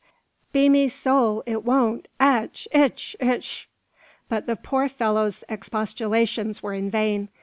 be 0.51 0.67
me 0.67 0.87
sowl 0.87 1.43
it 1.45 1.63
won't 1.63 2.07
atch 2.19 2.67
itch 2.71 3.15
hitch!" 3.19 3.69
But 4.29 4.47
the 4.47 4.55
poor 4.55 4.89
fellow's 4.89 5.43
expostulations 5.47 6.63
were 6.63 6.73
in 6.73 6.89
vain. 6.89 7.29